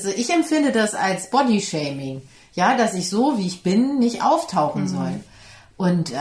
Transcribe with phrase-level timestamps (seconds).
[0.00, 2.22] Also ich empfinde das als Bodyshaming.
[2.54, 4.88] Ja, dass ich so, wie ich bin, nicht auftauchen mhm.
[4.88, 5.20] soll.
[5.76, 6.16] Und äh,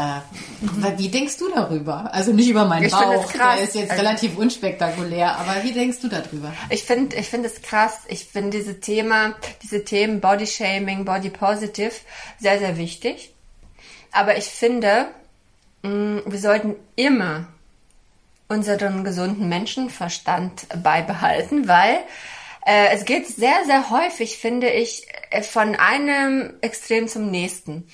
[0.62, 0.98] mhm.
[0.98, 2.12] wie denkst du darüber?
[2.12, 6.00] Also nicht über meinen ich Bauch, der ist jetzt also, relativ unspektakulär, aber wie denkst
[6.02, 6.54] du darüber?
[6.72, 8.00] Ich finde ich finde es krass.
[8.08, 11.94] Ich finde diese Thema, diese Themen Bodyshaming, Body Positive
[12.40, 13.32] sehr, sehr wichtig.
[14.12, 15.08] Aber ich finde,
[15.84, 17.48] mh, mm, wir sollten immer
[18.48, 22.00] unseren gesunden Menschenverstand beibehalten, weil
[22.68, 27.88] äh, es geht sehr, sehr häufig, finde ich, äh, von einem Extrem zum nächsten.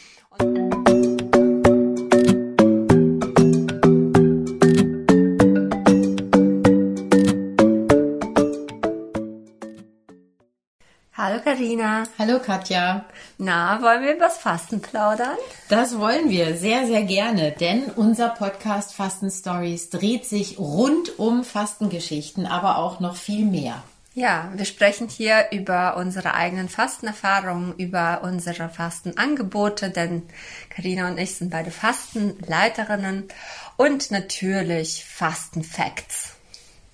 [11.16, 12.04] Hallo Karina.
[12.18, 13.06] Hallo Katja.
[13.38, 15.38] Na, wollen wir über das Fasten plaudern?
[15.70, 21.44] Das wollen wir sehr, sehr gerne, denn unser Podcast Fasten Stories dreht sich rund um
[21.44, 23.84] Fastengeschichten, aber auch noch viel mehr.
[24.16, 30.24] Ja, wir sprechen hier über unsere eigenen Fastenerfahrungen, über unsere Fastenangebote, denn
[30.70, 33.28] Karina und ich sind beide Fastenleiterinnen
[33.76, 36.34] und natürlich Fastenfacts.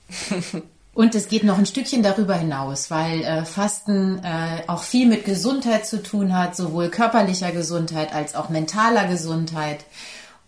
[0.95, 5.23] Und es geht noch ein Stückchen darüber hinaus, weil äh, Fasten äh, auch viel mit
[5.23, 9.85] Gesundheit zu tun hat, sowohl körperlicher Gesundheit als auch mentaler Gesundheit.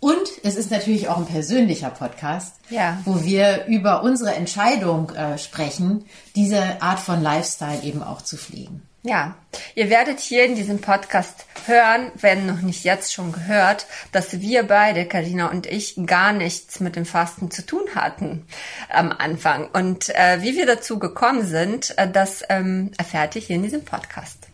[0.01, 2.99] Und es ist natürlich auch ein persönlicher Podcast, ja.
[3.05, 8.81] wo wir über unsere Entscheidung äh, sprechen, diese Art von Lifestyle eben auch zu pflegen.
[9.03, 9.35] Ja,
[9.75, 14.63] ihr werdet hier in diesem Podcast hören, wenn noch nicht jetzt schon gehört, dass wir
[14.63, 18.47] beide, Karina und ich, gar nichts mit dem Fasten zu tun hatten
[18.89, 19.69] am Anfang.
[19.71, 23.85] Und äh, wie wir dazu gekommen sind, äh, das ähm, erfährt ihr hier in diesem
[23.85, 24.47] Podcast.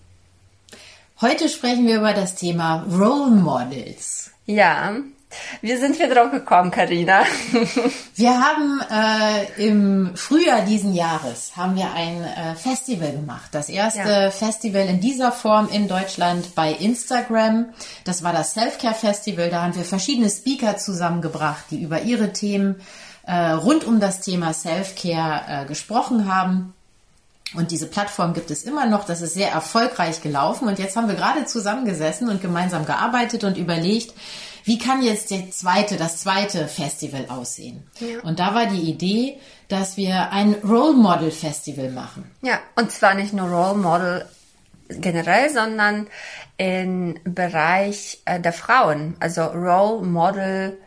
[1.22, 4.32] Heute sprechen wir über das Thema Role Models.
[4.46, 4.98] Ja,
[5.62, 7.24] wie sind wir drauf gekommen, Karina?
[8.16, 13.50] wir haben äh, im Frühjahr diesen Jahres haben wir ein äh, Festival gemacht.
[13.52, 14.32] Das erste ja.
[14.32, 17.68] Festival in dieser Form in Deutschland bei Instagram.
[18.06, 19.50] Das war das Selfcare Festival.
[19.50, 22.80] Da haben wir verschiedene Speaker zusammengebracht, die über ihre Themen
[23.26, 26.74] äh, rund um das Thema Selfcare äh, gesprochen haben.
[27.56, 29.06] Und diese Plattform gibt es immer noch.
[29.06, 30.68] Das ist sehr erfolgreich gelaufen.
[30.68, 34.14] Und jetzt haben wir gerade zusammengesessen und gemeinsam gearbeitet und überlegt,
[34.68, 37.88] wie kann jetzt der zweite, das zweite Festival aussehen?
[38.02, 38.20] Ja.
[38.24, 39.38] Und da war die Idee,
[39.70, 42.30] dass wir ein Role Model Festival machen.
[42.42, 44.26] Ja, und zwar nicht nur Role Model
[44.90, 46.08] generell, sondern
[46.58, 50.78] im Bereich äh, der Frauen, also Role Model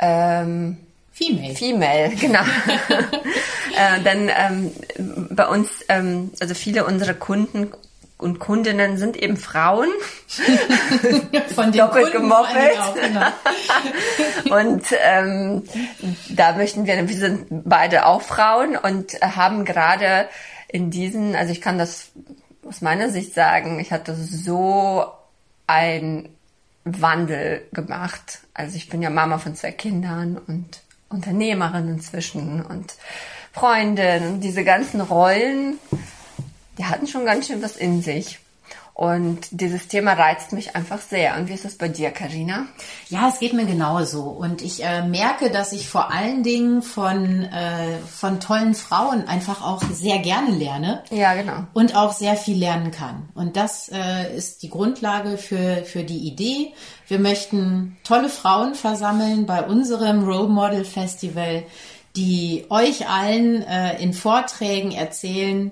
[0.00, 0.76] ähm,
[1.10, 1.54] Female.
[1.54, 2.42] Female, genau.
[3.78, 7.70] äh, denn ähm, bei uns, ähm, also viele unserer Kunden
[8.18, 9.88] und Kundinnen sind eben Frauen.
[11.54, 12.78] Von den Doppelt gemoppelt.
[12.78, 13.26] Auch, genau.
[14.60, 15.62] und ähm,
[16.30, 20.28] da möchten wir, wir sind beide auch Frauen und haben gerade
[20.66, 22.10] in diesen, also ich kann das
[22.66, 25.06] aus meiner Sicht sagen, ich hatte so
[25.68, 26.28] ein
[26.84, 28.40] Wandel gemacht.
[28.52, 32.94] Also ich bin ja Mama von zwei Kindern und Unternehmerin inzwischen und
[33.52, 35.78] Freundin und diese ganzen Rollen
[36.78, 38.38] die hatten schon ganz schön was in sich.
[38.98, 41.36] Und dieses Thema reizt mich einfach sehr.
[41.36, 42.66] Und wie ist das bei dir, Karina?
[43.08, 44.22] Ja, es geht mir genauso.
[44.22, 49.64] Und ich äh, merke, dass ich vor allen Dingen von, äh, von tollen Frauen einfach
[49.64, 51.04] auch sehr gerne lerne.
[51.10, 51.58] Ja, genau.
[51.74, 53.28] Und auch sehr viel lernen kann.
[53.36, 56.72] Und das äh, ist die Grundlage für, für die Idee.
[57.06, 61.62] Wir möchten tolle Frauen versammeln bei unserem Role Model Festival,
[62.16, 65.70] die euch allen äh, in Vorträgen erzählen,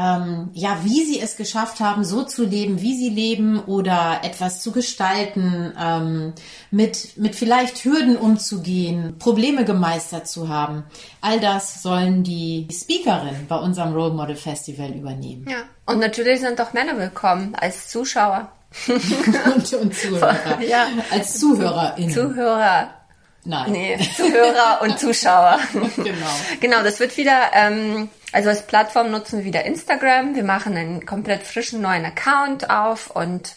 [0.00, 4.62] ähm, ja, wie sie es geschafft haben, so zu leben, wie sie leben oder etwas
[4.62, 6.32] zu gestalten, ähm,
[6.70, 10.84] mit, mit vielleicht Hürden umzugehen, Probleme gemeistert zu haben.
[11.20, 15.46] All das sollen die Speakerinnen bei unserem Role Model Festival übernehmen.
[15.48, 18.50] Ja, und natürlich sind auch Männer willkommen als Zuschauer.
[18.88, 20.60] und, und Zuhörer.
[20.66, 20.86] Ja.
[21.10, 22.14] Als ZuhörerInnen.
[22.14, 22.99] Zuhörer.
[23.44, 23.72] Nein.
[23.72, 25.58] Nee, Zuhörer und Zuschauer.
[25.96, 26.26] genau.
[26.60, 30.34] Genau, das wird wieder ähm, also als Plattform nutzen wir wieder Instagram.
[30.34, 33.54] Wir machen einen komplett frischen neuen Account auf und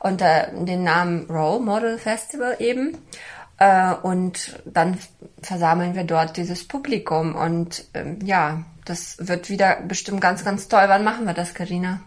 [0.00, 2.98] unter den Namen Role Model Festival eben.
[3.58, 4.98] Äh, und dann
[5.40, 7.34] versammeln wir dort dieses Publikum.
[7.36, 10.84] Und ähm, ja, das wird wieder bestimmt ganz, ganz toll.
[10.86, 12.00] Wann machen wir das, Karina?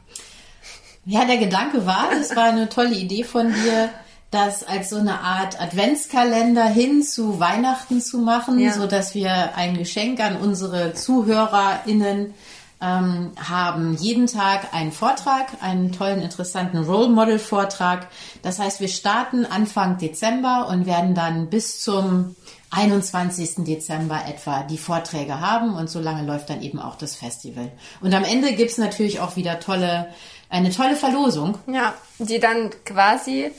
[1.05, 3.89] Ja, der Gedanke war, das war eine tolle Idee von dir,
[4.31, 8.73] das als so eine Art Adventskalender hin zu Weihnachten zu machen, ja.
[8.73, 12.33] so dass wir ein Geschenk an unsere ZuhörerInnen
[12.81, 18.07] ähm, haben jeden Tag einen Vortrag, einen tollen, interessanten Role Model Vortrag.
[18.41, 22.35] Das heißt, wir starten Anfang Dezember und werden dann bis zum
[22.71, 23.65] 21.
[23.65, 27.71] Dezember etwa die Vorträge haben und so lange läuft dann eben auch das Festival.
[27.99, 30.07] Und am Ende gibt's natürlich auch wieder tolle,
[30.49, 31.57] eine tolle Verlosung.
[31.67, 33.51] Ja, die dann quasi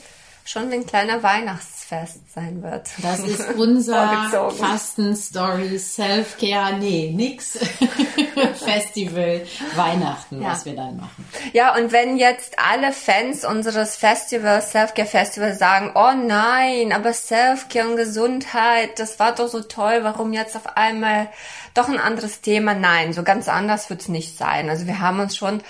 [0.45, 2.89] schon ein kleiner Weihnachtsfest sein wird.
[3.01, 7.57] Das ist unser Fasten Story Self-Care, nee, nix.
[8.63, 9.45] Festival
[9.75, 10.49] Weihnachten, ja.
[10.49, 11.27] was wir dann machen.
[11.53, 17.89] Ja, und wenn jetzt alle Fans unseres Festivals, Self-Care Festival sagen, oh nein, aber Self-Care
[17.89, 21.29] und Gesundheit, das war doch so toll, warum jetzt auf einmal
[21.73, 22.73] doch ein anderes Thema?
[22.73, 24.69] Nein, so ganz anders wird's nicht sein.
[24.69, 25.61] Also wir haben uns schon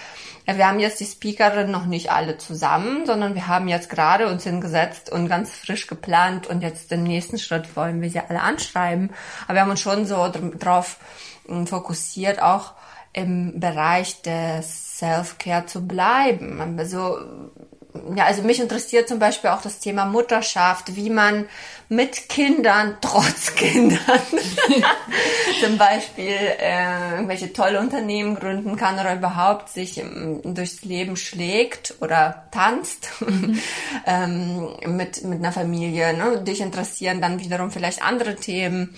[0.57, 4.43] wir haben jetzt die Speakerin noch nicht alle zusammen, sondern wir haben jetzt gerade uns
[4.43, 9.11] hingesetzt und ganz frisch geplant und jetzt den nächsten Schritt wollen wir sie alle anschreiben.
[9.45, 10.97] Aber wir haben uns schon so drauf
[11.47, 12.73] hm, fokussiert, auch
[13.13, 16.79] im Bereich des Self-Care zu bleiben.
[16.79, 17.17] Also
[18.15, 21.45] ja, also mich interessiert zum Beispiel auch das Thema Mutterschaft, wie man
[21.89, 23.99] mit Kindern, trotz Kindern,
[25.63, 31.95] zum Beispiel äh, irgendwelche tolle Unternehmen gründen kann oder überhaupt sich ähm, durchs Leben schlägt
[31.99, 33.09] oder tanzt
[34.05, 36.13] ähm, mit, mit einer Familie.
[36.13, 36.41] Ne?
[36.43, 38.95] Dich interessieren dann wiederum vielleicht andere Themen.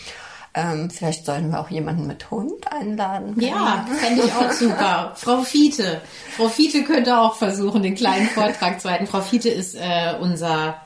[0.56, 3.40] Ähm, vielleicht sollen wir auch jemanden mit Hund einladen.
[3.40, 5.14] Ja, fände ich auch super.
[5.16, 6.02] Frau Fiete.
[6.36, 9.08] Frau Fiete könnte auch versuchen, den kleinen Vortrag zu halten.
[9.08, 10.82] Frau Fiete ist äh, unser,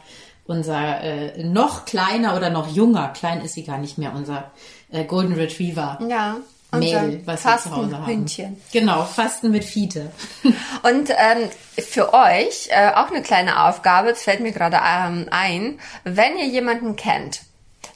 [0.45, 4.51] unser äh, noch kleiner oder noch junger, klein ist sie gar nicht mehr, unser
[4.89, 5.99] äh, Golden Retriever.
[6.07, 6.37] Ja.
[6.71, 8.07] Mädel, was Fasten wir zu Hause haben.
[8.07, 8.61] Hündchen.
[8.71, 10.11] Genau, Fasten mit Fiete.
[10.83, 15.79] Und ähm, für euch äh, auch eine kleine Aufgabe, das fällt mir gerade ähm, ein,
[16.03, 17.41] wenn ihr jemanden kennt,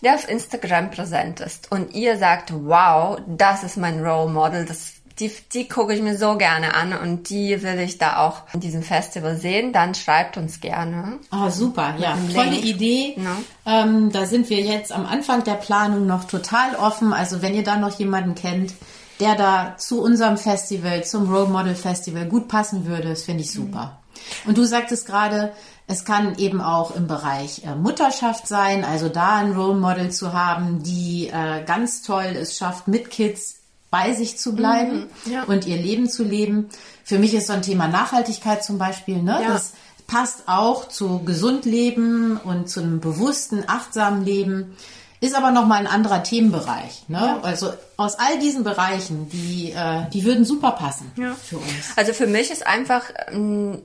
[0.02, 5.02] der auf Instagram präsent ist und ihr sagt, wow, das ist mein Role Model, das
[5.20, 8.60] die, die gucke ich mir so gerne an und die will ich da auch in
[8.60, 11.20] diesem Festival sehen, dann schreibt uns gerne.
[11.30, 13.16] Ah, oh, super, ja, tolle Idee.
[13.18, 13.30] No.
[13.66, 17.14] Ähm, da sind wir jetzt am Anfang der Planung noch total offen.
[17.14, 18.74] Also wenn ihr da noch jemanden kennt,
[19.20, 23.52] der da zu unserem Festival, zum Role Model Festival gut passen würde, das finde ich
[23.52, 24.00] super.
[24.44, 24.50] Mhm.
[24.50, 25.54] Und du sagtest gerade,
[25.88, 30.34] es kann eben auch im Bereich äh, Mutterschaft sein, also da ein Role Model zu
[30.34, 33.56] haben, die äh, ganz toll es schafft, mit Kids
[33.90, 35.44] bei sich zu bleiben mhm, ja.
[35.44, 36.70] und ihr Leben zu leben.
[37.04, 39.40] Für mich ist so ein Thema Nachhaltigkeit zum Beispiel, ne?
[39.44, 39.50] Ja.
[39.50, 39.74] Das
[40.08, 44.76] passt auch zu gesund leben und zu einem bewussten, achtsamen Leben.
[45.22, 47.08] Ist aber nochmal ein anderer Themenbereich.
[47.08, 47.20] Ne?
[47.20, 47.40] Ja.
[47.44, 51.34] Also aus all diesen Bereichen, die, äh, die würden super passen ja.
[51.36, 51.96] für uns.
[51.96, 53.84] Also für mich ist einfach ähm,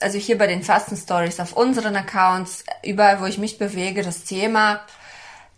[0.00, 4.24] also hier bei den Fasten Stories auf unseren Accounts, überall, wo ich mich bewege, das
[4.24, 4.80] Thema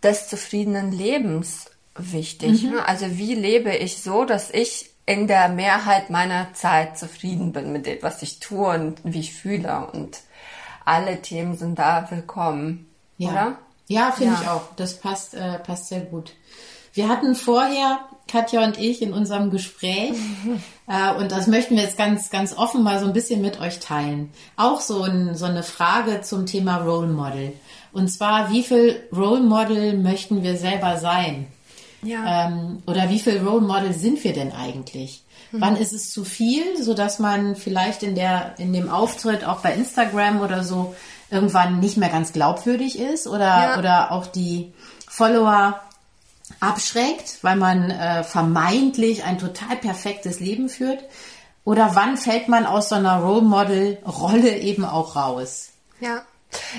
[0.02, 2.64] des zufriedenen Lebens wichtig.
[2.64, 2.70] Mhm.
[2.72, 2.88] Ne?
[2.88, 7.86] Also wie lebe ich so, dass ich in der Mehrheit meiner Zeit zufrieden bin mit
[7.86, 9.86] dem, was ich tue und wie ich fühle.
[9.92, 10.18] Und
[10.84, 12.90] alle Themen sind da willkommen.
[13.16, 13.30] Ja.
[13.30, 13.58] Oder?
[13.88, 14.40] Ja, finde ja.
[14.42, 14.74] ich auch.
[14.74, 16.32] Das passt, äh, passt sehr gut.
[16.96, 20.14] Wir hatten vorher, Katja und ich, in unserem Gespräch,
[20.88, 23.80] äh, und das möchten wir jetzt ganz, ganz offen mal so ein bisschen mit euch
[23.80, 24.30] teilen.
[24.56, 27.52] Auch so, ein, so eine Frage zum Thema Role Model.
[27.92, 31.48] Und zwar, wie viel Role Model möchten wir selber sein?
[32.02, 32.46] Ja.
[32.46, 35.22] Ähm, oder wie viel Role Model sind wir denn eigentlich?
[35.52, 35.60] Mhm.
[35.60, 39.60] Wann ist es zu viel, so dass man vielleicht in der, in dem Auftritt auch
[39.60, 40.94] bei Instagram oder so
[41.30, 43.78] irgendwann nicht mehr ganz glaubwürdig ist oder, ja.
[43.78, 44.72] oder auch die
[45.08, 45.80] Follower
[46.60, 51.04] abschreckt, weil man äh, vermeintlich ein total perfektes Leben führt?
[51.64, 55.70] Oder wann fällt man aus so einer Role Model Rolle eben auch raus?
[56.00, 56.22] Ja.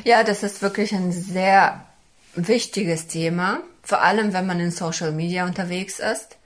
[0.04, 1.86] Ja, das ist wirklich ein sehr
[2.36, 6.38] wichtiges Thema, vor allem wenn man in Social Media unterwegs ist.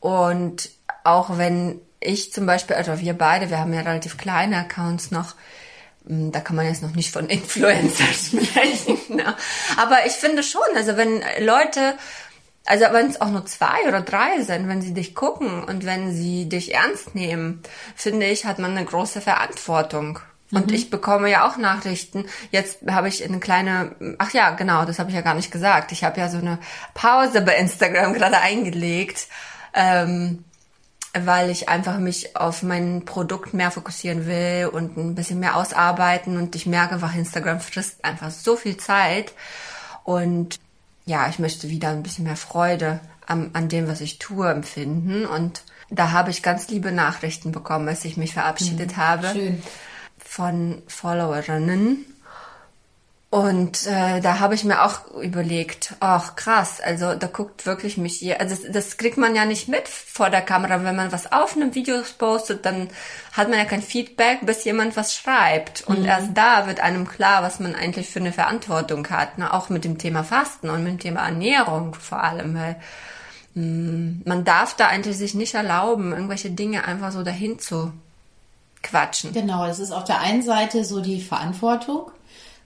[0.00, 0.70] Und
[1.02, 5.34] auch wenn ich zum Beispiel, also wir beide, wir haben ja relativ kleine Accounts noch,
[6.06, 8.98] hm, da kann man jetzt noch nicht von Influencers sprechen.
[9.16, 9.34] Ne?
[9.76, 11.94] Aber ich finde schon, also wenn Leute
[12.66, 16.12] also wenn es auch nur zwei oder drei sind, wenn sie dich gucken und wenn
[16.12, 17.62] sie dich ernst nehmen,
[17.94, 20.18] finde ich, hat man eine große Verantwortung.
[20.50, 20.74] Und mhm.
[20.74, 22.26] ich bekomme ja auch Nachrichten.
[22.50, 25.92] Jetzt habe ich eine kleine, ach ja, genau, das habe ich ja gar nicht gesagt.
[25.92, 26.58] Ich habe ja so eine
[26.94, 29.28] Pause bei Instagram gerade eingelegt,
[29.74, 30.44] ähm,
[31.12, 36.38] weil ich einfach mich auf mein Produkt mehr fokussieren will und ein bisschen mehr ausarbeiten.
[36.38, 39.32] Und ich merke einfach, Instagram frisst einfach so viel Zeit.
[40.04, 40.60] Und
[41.06, 45.26] ja, ich möchte wieder ein bisschen mehr Freude an, an dem, was ich tue, empfinden.
[45.26, 49.28] Und da habe ich ganz liebe Nachrichten bekommen, als ich mich verabschiedet mhm, habe.
[49.28, 49.62] Schön.
[50.18, 52.06] Von Followerinnen.
[53.34, 58.14] Und äh, da habe ich mir auch überlegt, ach krass, also da guckt wirklich mich
[58.14, 61.32] hier, also das, das kriegt man ja nicht mit vor der Kamera, wenn man was
[61.32, 62.90] auf einem Video postet, dann
[63.32, 65.82] hat man ja kein Feedback, bis jemand was schreibt.
[65.88, 66.06] Und mhm.
[66.06, 69.52] erst da wird einem klar, was man eigentlich für eine Verantwortung hat, ne?
[69.52, 72.76] auch mit dem Thema Fasten und mit dem Thema Ernährung vor allem, weil
[73.54, 77.92] mh, hm, man darf da eigentlich sich nicht erlauben, irgendwelche Dinge einfach so dahin zu
[78.84, 79.32] quatschen.
[79.32, 82.12] Genau, das ist auf der einen Seite so die Verantwortung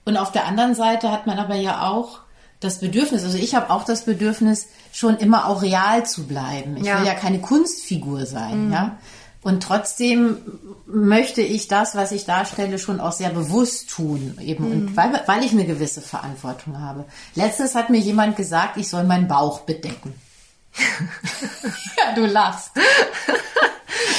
[0.05, 2.19] und auf der anderen Seite hat man aber ja auch
[2.59, 6.77] das Bedürfnis, also ich habe auch das Bedürfnis, schon immer auch real zu bleiben.
[6.77, 6.99] Ich ja.
[6.99, 8.73] will ja keine Kunstfigur sein, mhm.
[8.73, 8.97] ja.
[9.41, 10.37] Und trotzdem
[10.85, 14.71] möchte ich das, was ich darstelle, schon auch sehr bewusst tun, eben, mhm.
[14.71, 17.05] und weil, weil ich eine gewisse Verantwortung habe.
[17.35, 20.13] Letztes hat mir jemand gesagt, ich soll meinen Bauch bedecken.
[21.97, 22.71] ja, du lachst.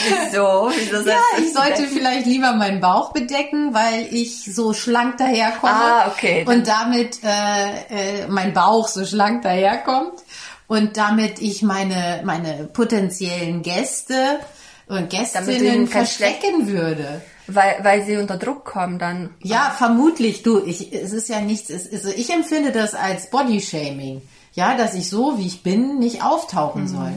[0.08, 0.70] Wieso?
[0.74, 5.72] Wieso ja, ich sollte vielleicht lieber meinen Bauch bedecken, weil ich so schlank daherkomme.
[5.72, 6.44] Ah, okay.
[6.46, 10.22] Und damit äh, äh, mein Bauch so schlank daherkommt
[10.66, 14.40] und damit ich meine meine potenziellen Gäste
[14.86, 17.22] und Gästinnen verschrecken würde.
[17.46, 19.30] Weil, weil sie unter Druck kommen dann.
[19.42, 20.42] Ja, vermutlich.
[20.42, 21.68] Du, ich, es ist ja nichts.
[21.68, 24.22] Es, also ich empfinde das als Bodyshaming.
[24.60, 26.88] Ja, dass ich so, wie ich bin, nicht auftauchen mhm.
[26.88, 27.12] soll.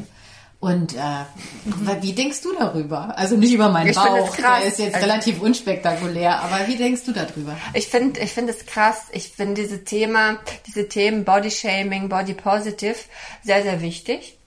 [0.62, 1.26] Und äh,
[2.00, 3.18] wie denkst du darüber?
[3.18, 7.04] Also nicht über meinen ich Bauch, der ist jetzt also, relativ unspektakulär, aber wie denkst
[7.04, 7.58] du darüber?
[7.74, 9.08] Ich finde ich finde es krass.
[9.12, 12.96] Ich finde diese Thema, diese Themen Body Shaming, Body Positive
[13.44, 14.38] sehr, sehr wichtig.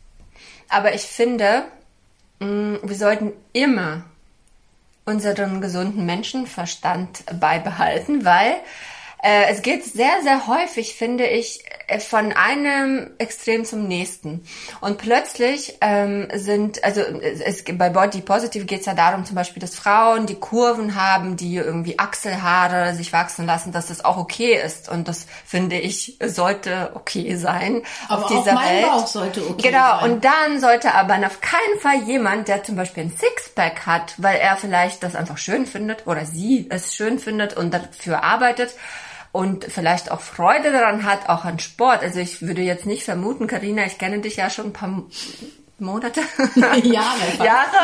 [0.70, 1.64] Aber ich finde,
[2.38, 4.04] mh, mm, wir sollten immer
[5.04, 8.56] unseren gesunden Menschenverstand beibehalten, weil
[9.26, 14.46] äh, es geht sehr, sehr häufig, finde ich, äh, von einem Extrem zum nächsten.
[14.80, 19.60] Und plötzlich ähm, sind, also es, bei Body Positive geht es ja darum, zum Beispiel,
[19.60, 24.62] dass Frauen, die Kurven haben, die irgendwie Achselhaare sich wachsen lassen, dass das auch okay
[24.64, 24.88] ist.
[24.88, 28.86] Und das finde ich sollte okay sein aber auf dieser auch mein Welt.
[28.86, 29.78] Bauch sollte okay genau.
[29.78, 30.00] sein.
[30.02, 30.14] Genau.
[30.14, 34.36] Und dann sollte aber auf keinen Fall jemand, der zum Beispiel ein Sixpack hat, weil
[34.36, 38.70] er vielleicht das einfach schön findet oder sie es schön findet und dafür arbeitet,
[39.36, 42.02] und vielleicht auch Freude daran hat, auch an Sport.
[42.02, 45.02] Also ich würde jetzt nicht vermuten, Karina, ich kenne dich ja schon ein paar
[45.78, 46.20] Monate,
[46.82, 47.76] Jahre, Jahre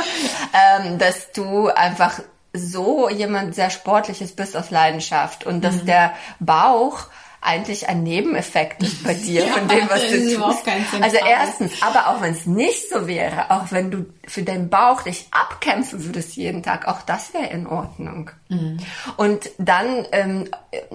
[0.54, 2.21] ähm, dass du einfach
[2.54, 5.87] so jemand sehr sportliches bist aus Leidenschaft und dass mhm.
[5.87, 7.09] der Bauch
[7.42, 10.62] eigentlich ein Nebeneffekt ist bei dir ja, von dem, was du tust.
[11.00, 15.02] Also erstens, aber auch wenn es nicht so wäre, auch wenn du für deinen Bauch
[15.02, 18.30] dich abkämpfen würdest jeden Tag, auch das wäre in Ordnung.
[18.49, 18.78] Mhm.
[19.16, 20.49] Und dann, ähm,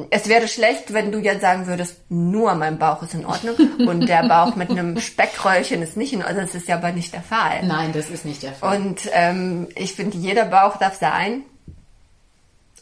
[0.10, 4.08] es wäre schlecht, wenn du jetzt sagen würdest, nur mein Bauch ist in Ordnung und
[4.08, 6.46] der Bauch mit einem Speckröllchen ist nicht in Ordnung.
[6.46, 7.64] Das ist ja aber nicht der Fall.
[7.64, 8.78] Nein, das ist nicht der Fall.
[8.78, 11.44] Und ähm, ich finde, jeder Bauch darf sein.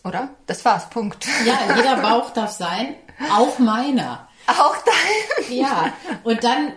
[0.05, 0.29] Oder?
[0.45, 1.25] Das war's, Punkt.
[1.45, 2.95] Ja, jeder Bauch darf sein.
[3.33, 4.27] Auch meiner.
[4.47, 5.57] Auch dein?
[5.57, 5.93] Ja,
[6.23, 6.73] und dann,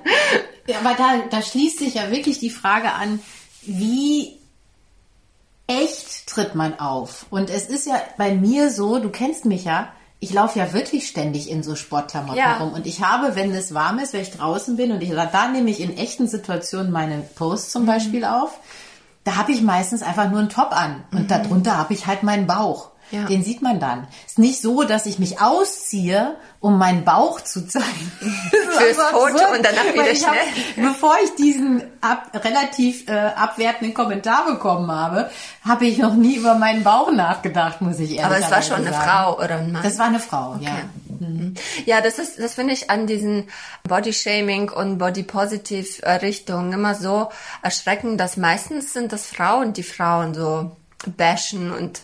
[0.80, 3.20] aber da, da schließt sich ja wirklich die Frage an,
[3.62, 4.38] wie
[5.66, 7.26] echt tritt man auf?
[7.28, 11.06] Und es ist ja bei mir so, du kennst mich ja, ich laufe ja wirklich
[11.06, 12.56] ständig in so Sportklamotten ja.
[12.56, 12.72] rum.
[12.72, 15.70] Und ich habe, wenn es warm ist, wenn ich draußen bin und ich da nehme
[15.70, 17.86] ich in echten Situationen meine Posts zum mhm.
[17.86, 18.58] Beispiel auf,
[19.24, 21.04] da habe ich meistens einfach nur einen Top an.
[21.12, 21.28] Und mhm.
[21.28, 22.90] darunter habe ich halt meinen Bauch.
[23.10, 23.24] Ja.
[23.24, 24.06] Den sieht man dann.
[24.26, 28.12] Ist nicht so, dass ich mich ausziehe, um meinen Bauch zu zeigen.
[28.20, 30.28] Fürs Foto und danach wieder schnell.
[30.76, 35.30] Hab, bevor ich diesen ab, relativ äh, abwertenden Kommentar bekommen habe,
[35.64, 38.34] habe ich noch nie über meinen Bauch nachgedacht, muss ich ehrlich sagen.
[38.34, 38.94] Aber es war schon sagen.
[38.94, 39.82] eine Frau oder ein Mann?
[39.82, 40.64] Das war eine Frau, okay.
[40.64, 40.72] ja.
[41.20, 41.54] Mhm.
[41.84, 43.48] Ja, das ist, das finde ich an diesen
[43.84, 47.28] Body Shaming und Body Positive Richtungen immer so
[47.62, 50.76] erschreckend, dass meistens sind das Frauen, die Frauen so
[51.16, 52.00] bashen und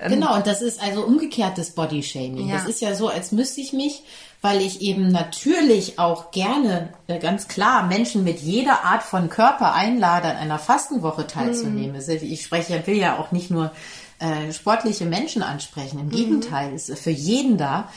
[0.00, 2.48] ähm, genau, und das ist also umgekehrtes Bodyshaming.
[2.48, 2.56] Ja.
[2.56, 4.02] Das ist ja so, als müsste ich mich,
[4.40, 9.74] weil ich eben natürlich auch gerne, äh, ganz klar, Menschen mit jeder Art von Körper
[9.74, 11.96] einlade, an einer Fastenwoche teilzunehmen.
[12.04, 12.18] Mhm.
[12.22, 13.70] Ich spreche, will ja auch nicht nur
[14.18, 16.00] äh, sportliche Menschen ansprechen.
[16.00, 16.10] Im mhm.
[16.10, 17.88] Gegenteil, ist für jeden da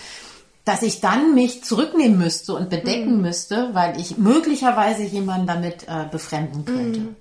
[0.66, 3.22] dass ich dann mich zurücknehmen müsste und bedecken mhm.
[3.22, 7.00] müsste, weil ich möglicherweise jemanden damit äh, befremden könnte.
[7.02, 7.16] Mhm.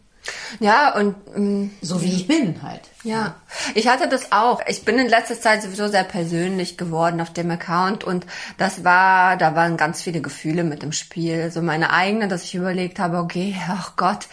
[0.60, 2.82] Ja, und ähm, so wie ich bin halt.
[3.02, 3.36] Ja,
[3.74, 4.60] ich hatte das auch.
[4.66, 8.26] Ich bin in letzter Zeit sowieso sehr persönlich geworden auf dem Account und
[8.56, 11.50] das war, da waren ganz viele Gefühle mit im Spiel.
[11.50, 14.28] So meine eigene, dass ich überlegt habe, okay, ach Gott,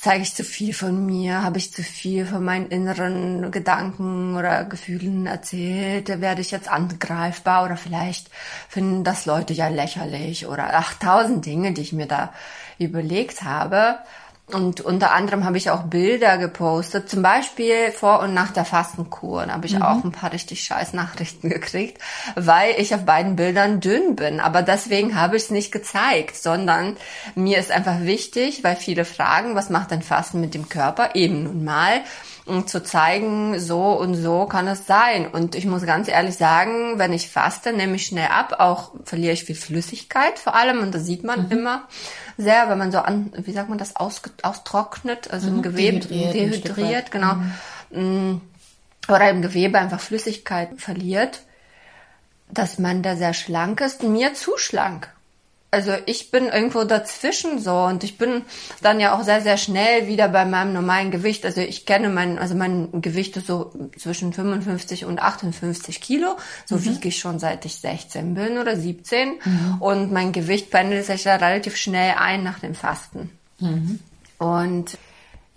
[0.00, 4.64] zeige ich zu viel von mir, habe ich zu viel von meinen inneren Gedanken oder
[4.64, 8.30] Gefühlen erzählt, werde ich jetzt angreifbar oder vielleicht
[8.68, 12.32] finden das Leute ja lächerlich oder ach tausend Dinge, die ich mir da
[12.78, 13.98] überlegt habe.
[14.50, 19.44] Und unter anderem habe ich auch Bilder gepostet, zum Beispiel vor und nach der Fastenkur.
[19.44, 19.82] Da habe ich mhm.
[19.82, 22.00] auch ein paar richtig scheiß Nachrichten gekriegt,
[22.34, 24.40] weil ich auf beiden Bildern dünn bin.
[24.40, 26.96] Aber deswegen habe ich es nicht gezeigt, sondern
[27.34, 31.14] mir ist einfach wichtig, weil viele fragen, was macht denn Fasten mit dem Körper?
[31.14, 32.00] Eben nun mal
[32.66, 35.26] zu zeigen, so und so kann es sein.
[35.26, 39.32] Und ich muss ganz ehrlich sagen, wenn ich faste, nehme ich schnell ab, auch verliere
[39.32, 41.52] ich viel Flüssigkeit vor allem und das sieht man mhm.
[41.52, 41.88] immer
[42.36, 45.56] sehr, wenn man so an, wie sagt man das, aus, austrocknet, also mhm.
[45.56, 47.34] im Gewebe dehydriert, dehydriert genau.
[47.90, 48.32] Mhm.
[48.32, 48.40] Mm,
[49.08, 51.40] oder im Gewebe einfach Flüssigkeit verliert,
[52.50, 55.12] dass man da sehr schlank ist, mir zu schlank
[55.70, 58.42] also ich bin irgendwo dazwischen so und ich bin
[58.80, 61.44] dann ja auch sehr, sehr schnell wieder bei meinem normalen Gewicht.
[61.44, 66.36] Also ich kenne mein, also mein Gewicht ist so zwischen 55 und 58 Kilo.
[66.64, 66.84] So mhm.
[66.84, 69.28] wiege ich schon seit ich 16 bin oder 17.
[69.44, 69.76] Mhm.
[69.80, 73.30] Und mein Gewicht pendelt sich da relativ schnell ein nach dem Fasten.
[73.60, 74.00] Mhm.
[74.38, 74.96] Und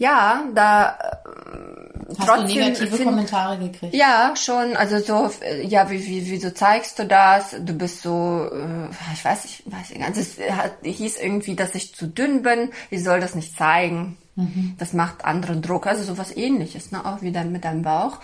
[0.01, 3.93] ja, da äh, Hast trotzdem, du negative find, Kommentare gekriegt?
[3.93, 4.75] Ja, schon.
[4.75, 5.29] Also so,
[5.61, 7.55] ja, wie, wie, wieso zeigst du das?
[7.59, 10.03] Du bist so, äh, ich weiß nicht, weiß nicht.
[10.03, 12.71] Also es hat, hieß irgendwie, dass ich zu dünn bin.
[12.89, 14.17] Ich soll das nicht zeigen.
[14.35, 14.75] Mhm.
[14.79, 15.85] Das macht anderen Druck.
[15.85, 17.05] Also sowas ähnliches, ne?
[17.05, 18.17] Auch wieder mit deinem Bauch.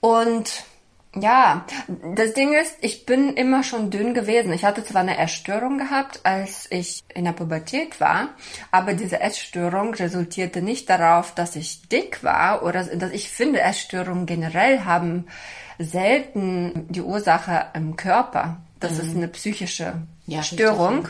[0.00, 0.64] Und
[1.14, 1.66] ja,
[2.14, 4.52] das Ding ist, ich bin immer schon dünn gewesen.
[4.52, 8.28] Ich hatte zwar eine Essstörung gehabt, als ich in der Pubertät war,
[8.70, 14.24] aber diese Essstörung resultierte nicht darauf, dass ich dick war oder dass ich finde, Essstörungen
[14.24, 15.26] generell haben
[15.78, 18.62] selten die Ursache im Körper.
[18.80, 19.00] Das mhm.
[19.00, 19.94] ist eine psychische
[20.26, 21.08] ja, Störung,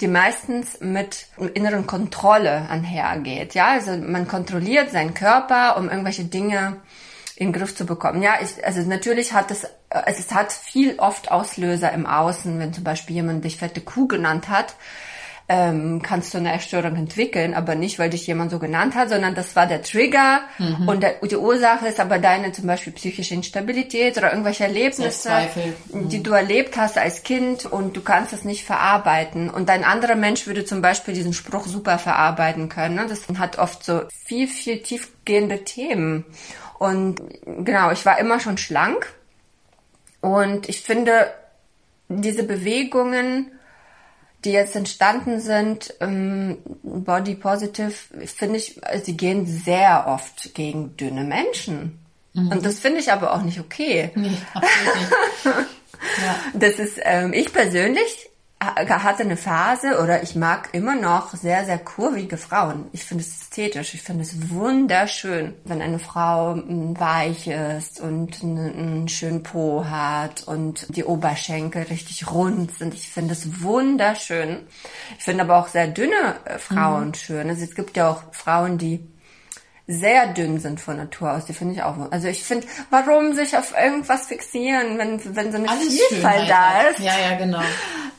[0.00, 3.54] die meistens mit inneren Kontrolle einhergeht.
[3.54, 6.76] Ja, also man kontrolliert seinen Körper, um irgendwelche Dinge
[7.40, 8.22] in den Griff zu bekommen.
[8.22, 12.74] Ja, ich, also natürlich hat es, also es hat viel oft Auslöser im Außen, wenn
[12.74, 14.74] zum Beispiel jemand dich fette Kuh genannt hat,
[15.48, 19.34] ähm, kannst du eine Erstörung entwickeln, aber nicht, weil dich jemand so genannt hat, sondern
[19.34, 20.86] das war der Trigger mhm.
[20.86, 25.30] und der, die Ursache ist aber deine zum Beispiel psychische Instabilität oder irgendwelche Erlebnisse,
[25.94, 26.10] mhm.
[26.10, 29.48] die du erlebt hast als Kind und du kannst es nicht verarbeiten.
[29.48, 32.96] Und ein anderer Mensch würde zum Beispiel diesen Spruch super verarbeiten können.
[32.96, 33.06] Ne?
[33.08, 36.26] Das hat oft so viel, viel tiefgehende Themen.
[36.80, 39.12] Und genau, ich war immer schon schlank.
[40.22, 41.30] Und ich finde,
[42.08, 43.52] diese Bewegungen,
[44.46, 47.92] die jetzt entstanden sind, ähm, Body Positive,
[48.24, 51.98] finde ich, sie gehen sehr oft gegen dünne Menschen.
[52.32, 52.48] Mhm.
[52.48, 54.10] Und das finde ich aber auch nicht okay.
[54.14, 55.12] Nee, absolut nicht.
[56.24, 56.34] ja.
[56.54, 58.29] Das ist, ähm, ich persönlich
[58.60, 62.88] hatte eine Phase oder ich mag immer noch sehr, sehr kurvige Frauen.
[62.92, 63.94] Ich finde es ästhetisch.
[63.94, 70.94] Ich finde es wunderschön, wenn eine Frau weich ist und einen schönen Po hat und
[70.94, 72.94] die Oberschenkel richtig rund sind.
[72.94, 74.58] Ich finde es wunderschön.
[75.18, 77.14] Ich finde aber auch sehr dünne äh, Frauen mhm.
[77.14, 77.48] schön.
[77.48, 79.00] Also es gibt ja auch Frauen, die
[79.90, 81.46] sehr dünn sind von Natur aus.
[81.46, 81.96] Die finde ich auch.
[82.10, 86.82] Also ich finde, warum sich auf irgendwas fixieren, wenn, wenn so eine Alles Vielfalt da
[86.82, 87.00] ist.
[87.00, 87.60] Ja, ja, genau.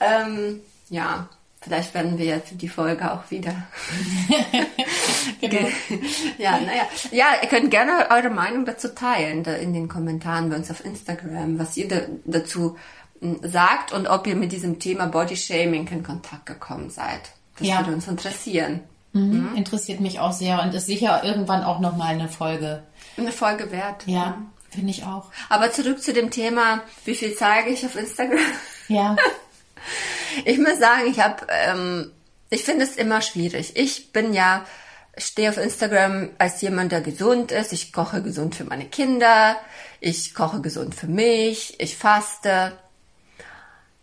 [0.01, 1.29] ähm, ja,
[1.61, 3.53] vielleicht werden wir jetzt die Folge auch wieder.
[5.41, 5.67] genau.
[6.37, 6.83] ja, naja.
[7.11, 11.57] Ja, ihr könnt gerne eure Meinung dazu teilen in den Kommentaren bei uns auf Instagram,
[11.57, 12.77] was ihr da, dazu
[13.21, 17.31] hm, sagt und ob ihr mit diesem Thema Body Shaming in Kontakt gekommen seid.
[17.57, 17.79] Das ja.
[17.79, 18.81] würde uns interessieren.
[19.13, 19.51] Mhm.
[19.51, 19.55] Mhm.
[19.55, 22.83] Interessiert mich auch sehr und ist sicher irgendwann auch nochmal eine Folge.
[23.17, 24.03] Eine Folge wert.
[24.07, 24.37] Ja,
[24.69, 25.31] finde ich auch.
[25.49, 28.39] Aber zurück zu dem Thema, wie viel zeige ich auf Instagram?
[28.87, 29.15] Ja.
[30.45, 32.11] ich muss sagen, ich habe, ähm,
[32.49, 33.75] ich finde es immer schwierig.
[33.75, 34.65] Ich bin ja,
[35.17, 37.73] stehe auf Instagram als jemand, der gesund ist.
[37.73, 39.57] Ich koche gesund für meine Kinder.
[39.99, 41.79] Ich koche gesund für mich.
[41.79, 42.73] Ich faste.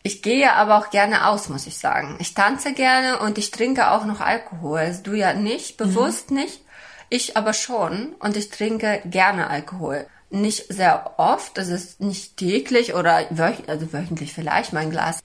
[0.08, 2.16] Ich gehe aber auch gerne aus, muss ich sagen.
[2.18, 4.78] Ich tanze gerne und ich trinke auch noch Alkohol.
[4.78, 5.84] Also du ja nicht, mhm.
[5.84, 6.38] bewusst mhm.
[6.38, 6.64] nicht.
[7.10, 10.06] Ich aber schon und ich trinke gerne Alkohol.
[10.30, 15.20] Nicht sehr oft, das ist nicht täglich oder wöch also wöchentlich vielleicht mein Glas.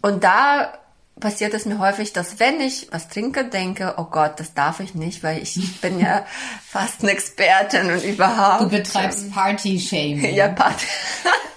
[0.00, 0.78] Und da
[1.20, 4.94] passiert es mir häufig, dass wenn ich was trinke, denke, oh Gott, das darf ich
[4.94, 6.26] nicht, weil ich bin ja
[6.66, 8.62] fast eine Expertin und überhaupt.
[8.62, 10.34] Du betreibst Party-Shaming.
[10.34, 10.86] Ja, Party.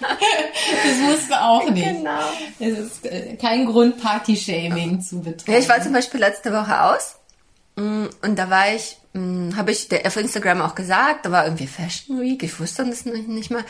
[0.00, 1.86] das musst du auch nicht.
[1.86, 2.20] Genau.
[2.58, 5.52] Es ist äh, kein Grund, Party-Shaming zu betreiben.
[5.52, 7.16] Ja, ich war zum Beispiel letzte Woche aus
[7.76, 11.68] mm, und da war ich habe ich der, auf Instagram auch gesagt, da war irgendwie
[11.68, 13.64] Fashion Week, ich wusste das nicht, nicht mal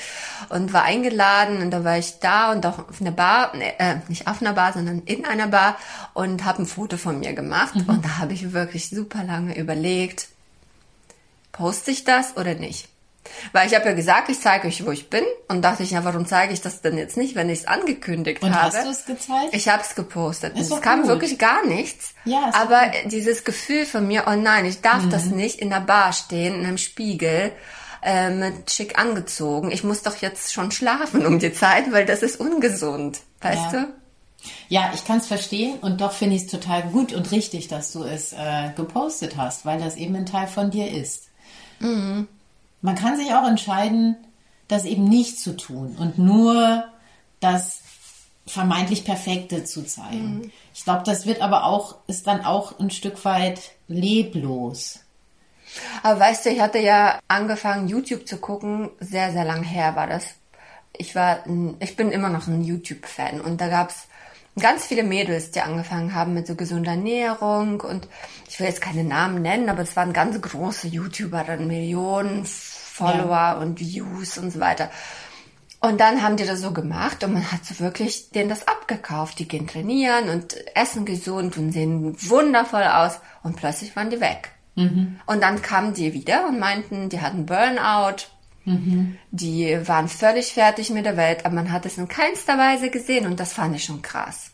[0.48, 4.26] und war eingeladen und da war ich da und auch auf einer Bar, äh, nicht
[4.26, 5.76] auf einer Bar, sondern in einer Bar
[6.14, 7.85] und habe ein Foto von mir gemacht mhm.
[7.88, 10.28] und da habe ich wirklich super lange überlegt,
[11.52, 12.88] poste ich das oder nicht?
[13.52, 15.24] Weil ich habe ja gesagt, ich zeige euch, wo ich bin.
[15.48, 18.42] Und dachte ich, ja, warum zeige ich das denn jetzt nicht, wenn ich es angekündigt
[18.42, 18.76] Und habe?
[18.76, 19.52] hast du es gezeigt?
[19.52, 20.54] Ich habe es gepostet.
[20.58, 21.08] Es kam gut.
[21.08, 22.14] wirklich gar nichts.
[22.24, 25.37] Ja, aber dieses Gefühl von mir, oh nein, ich darf das Mhm.
[25.37, 27.52] nicht in der Bar stehen, in einem Spiegel,
[28.02, 29.70] äh, mit schick angezogen.
[29.70, 33.20] Ich muss doch jetzt schon schlafen um die Zeit, weil das ist ungesund.
[33.40, 33.80] Weißt Ja.
[33.80, 33.87] du?
[34.68, 37.92] Ja, ich kann es verstehen und doch finde ich es total gut und richtig, dass
[37.92, 41.28] du es äh, gepostet hast, weil das eben ein Teil von dir ist.
[42.84, 44.14] Man kann sich auch entscheiden,
[44.68, 46.84] das eben nicht zu tun und nur
[47.40, 47.80] das
[48.46, 50.52] vermeintlich Perfekte zu zeigen.
[50.74, 55.00] Ich glaube, das wird aber auch, ist dann auch ein Stück weit leblos.
[56.02, 60.06] Aber weißt du, ich hatte ja angefangen, YouTube zu gucken, sehr, sehr lang her war
[60.06, 60.34] das.
[60.94, 61.42] Ich war,
[61.78, 64.08] ich bin immer noch ein YouTube-Fan und da gab's
[64.60, 68.08] ganz viele Mädels, die angefangen haben mit so gesunder Ernährung und
[68.46, 72.44] ich will jetzt keine Namen nennen, aber es waren ganz große YouTuber, dann Millionen
[72.94, 74.88] Follower und Views und so weiter.
[75.80, 79.38] Und dann haben die das so gemacht und man hat so wirklich denen das abgekauft.
[79.38, 84.52] Die gehen trainieren und essen gesund und sehen wundervoll aus und plötzlich waren die weg.
[85.26, 88.26] Und dann kamen die wieder und meinten, die hatten Burnout,
[89.30, 93.26] die waren völlig fertig mit der Welt, aber man hat es in keinster Weise gesehen
[93.26, 94.52] und das fand ich schon krass.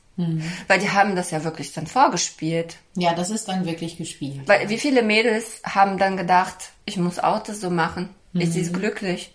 [0.67, 2.77] Weil die haben das ja wirklich dann vorgespielt.
[2.95, 4.47] Ja, das ist dann wirklich gespielt.
[4.47, 8.11] Weil wie viele Mädels haben dann gedacht, ich muss auch das so machen.
[8.33, 9.33] Ich sie ist glücklich.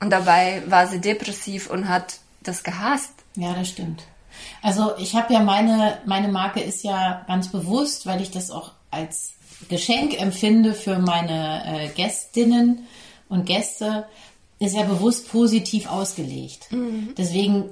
[0.00, 3.12] Und dabei war sie depressiv und hat das gehasst.
[3.36, 4.04] Ja, das stimmt.
[4.62, 8.72] Also ich habe ja meine, meine Marke ist ja ganz bewusst, weil ich das auch
[8.90, 9.32] als
[9.68, 12.86] Geschenk empfinde für meine äh, Gästinnen
[13.28, 14.06] und Gäste,
[14.60, 16.68] ist ja bewusst positiv ausgelegt.
[17.16, 17.70] Deswegen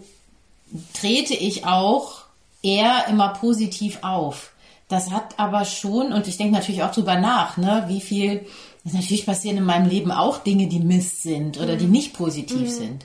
[0.95, 2.25] trete ich auch
[2.63, 4.53] eher immer positiv auf.
[4.89, 8.47] Das hat aber schon, und ich denke natürlich auch drüber nach, ne, wie viel,
[8.93, 13.05] natürlich passieren in meinem Leben auch Dinge, die Mist sind oder die nicht positiv sind.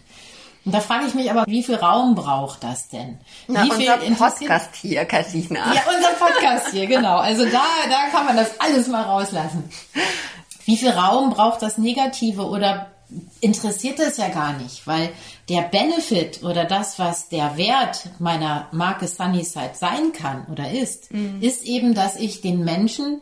[0.63, 3.17] Und da frage ich mich aber, wie viel Raum braucht das denn?
[3.48, 5.74] Na, wie viel unser Podcast hier, Katrina.
[5.74, 7.17] ja, unser Podcast hier, genau.
[7.17, 9.63] Also da, da kann man das alles mal rauslassen.
[10.65, 12.91] Wie viel Raum braucht das Negative oder
[13.41, 14.86] interessiert das ja gar nicht?
[14.86, 15.10] Weil
[15.50, 21.10] der Benefit oder das, was der Wert meiner Marke Sunnyside sein kann oder ist,
[21.41, 23.22] ist eben, dass ich den Menschen,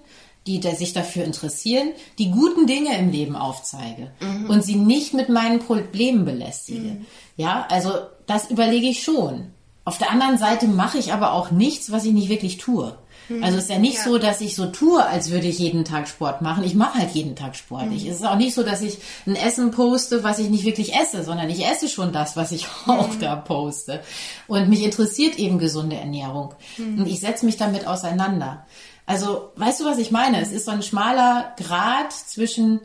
[0.57, 4.09] die sich dafür interessieren, die guten Dinge im Leben aufzeige
[4.47, 6.97] und sie nicht mit meinen Problemen belästige.
[7.37, 7.91] Ja, also
[8.25, 9.51] das überlege ich schon.
[9.85, 12.97] Auf der anderen Seite mache ich aber auch nichts, was ich nicht wirklich tue.
[13.41, 16.07] Also es ist ja nicht so, dass ich so tue, als würde ich jeden Tag
[16.07, 16.63] Sport machen.
[16.63, 17.91] Ich mache halt jeden Tag Sport.
[17.91, 20.95] Ich, es ist auch nicht so, dass ich ein Essen poste, was ich nicht wirklich
[20.95, 24.01] esse, sondern ich esse schon das, was ich auch da poste.
[24.47, 26.55] Und mich interessiert eben gesunde Ernährung.
[26.97, 28.65] Und ich setze mich damit auseinander.
[29.09, 30.39] Also, weißt du, was ich meine?
[30.39, 32.79] Es ist so ein schmaler Grad zwischen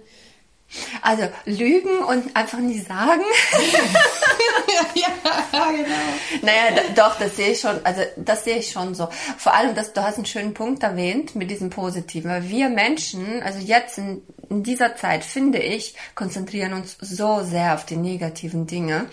[1.03, 3.23] Also lügen und einfach nie sagen.
[4.95, 6.43] ja, genau.
[6.43, 9.09] Naja, doch, das sehe ich schon, also das sehe ich schon so.
[9.39, 12.31] Vor allem, dass du hast einen schönen Punkt erwähnt mit diesem Positiven.
[12.31, 17.75] Weil wir Menschen, also jetzt in, in dieser Zeit, finde ich, konzentrieren uns so sehr
[17.75, 19.07] auf die negativen Dinge.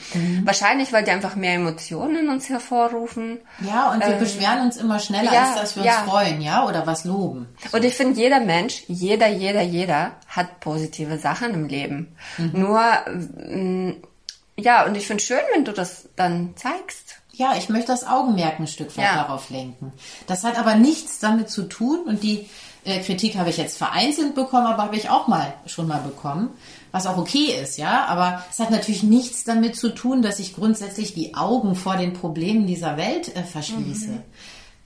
[0.43, 3.39] Wahrscheinlich, weil die einfach mehr Emotionen in uns hervorrufen.
[3.59, 6.03] Ja, und wir beschweren uns immer schneller, Ähm, ja, als dass wir uns ja.
[6.03, 7.47] freuen, ja, oder was loben.
[7.71, 12.15] Und ich finde, jeder Mensch, jeder, jeder, jeder hat positive Sachen im Leben.
[12.53, 12.79] Nur,
[13.49, 13.91] mm,
[14.57, 17.15] ja, und ich finde schön, wenn du das dann zeigst.
[17.33, 19.15] Ja, ich möchte das Augenmerk ein Stück weit Ja.
[19.15, 19.93] darauf lenken.
[20.27, 22.47] Das hat aber nichts damit zu tun und die
[22.83, 26.49] äh, Kritik habe ich jetzt vereinzelt bekommen, aber habe ich auch mal schon mal bekommen,
[26.91, 28.05] was auch okay ist, ja.
[28.05, 32.13] Aber es hat natürlich nichts damit zu tun, dass ich grundsätzlich die Augen vor den
[32.13, 34.09] Problemen dieser Welt äh, verschließe.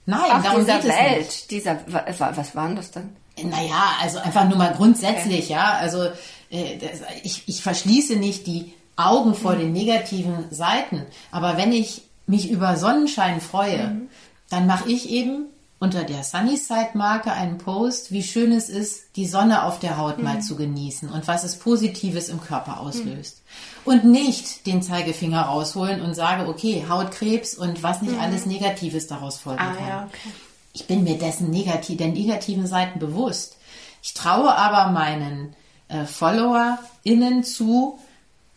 [0.04, 1.50] Nein, Ach, darum dieser geht es Welt, nicht.
[1.50, 3.16] dieser, wa- wa- was waren das denn?
[3.42, 5.76] Naja, also einfach nur mal grundsätzlich, ja.
[5.80, 6.08] Also
[6.50, 11.02] ich, ich verschließe nicht die Augen vor den negativen Seiten.
[11.30, 14.02] Aber wenn ich mich über Sonnenschein freue,
[14.48, 15.46] dann mache ich eben
[15.78, 20.40] unter der Sunnyside-Marke einen Post, wie schön es ist, die Sonne auf der Haut mal
[20.40, 23.42] zu genießen und was es Positives im Körper auslöst.
[23.84, 29.36] Und nicht den Zeigefinger rausholen und sage, okay, Hautkrebs und was nicht alles Negatives daraus
[29.36, 29.86] folgen Ah, kann.
[29.88, 30.30] ja, okay.
[30.72, 33.56] Ich bin mir dessen negativ, der negativen Seiten bewusst.
[34.02, 35.54] Ich traue aber meinen
[35.88, 37.98] äh, FollowerInnen zu,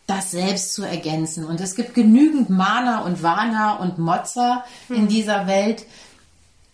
[0.06, 1.44] das selbst zu ergänzen.
[1.44, 5.86] Und es gibt genügend Mana und Wana und Motzer in dieser Welt.